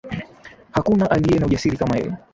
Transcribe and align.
Hakuna 0.75 1.11
aliye 1.11 1.39
na 1.39 1.45
ujasiri 1.45 1.77
kama 1.77 1.97
yeye 1.97 2.13